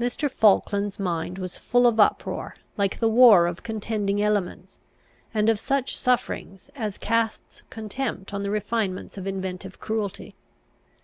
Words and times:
Mr. 0.00 0.28
Falkland's 0.28 0.98
mind 0.98 1.38
was 1.38 1.56
full 1.56 1.86
of 1.86 2.00
uproar 2.00 2.56
like 2.76 2.98
the 2.98 3.06
war 3.08 3.46
of 3.46 3.62
contending 3.62 4.20
elements, 4.20 4.80
and 5.32 5.48
of 5.48 5.60
such 5.60 5.96
suffering 5.96 6.58
as 6.74 6.98
casts 6.98 7.62
contempt 7.70 8.34
on 8.34 8.42
the 8.42 8.50
refinements 8.50 9.16
of 9.16 9.28
inventive 9.28 9.78
cruelty. 9.78 10.34